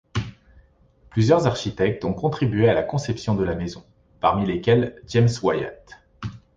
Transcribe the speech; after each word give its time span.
Plusieurs 1.11 1.45
architectes 1.45 2.05
ont 2.05 2.15
contribué 2.15 2.67
à 2.67 2.73
la 2.73 2.81
conception 2.81 3.35
de 3.35 3.43
la 3.43 3.53
maison, 3.53 3.85
parmi 4.19 4.47
lesquels 4.47 4.99
James 5.05 5.29
Wyatt. 5.43 6.01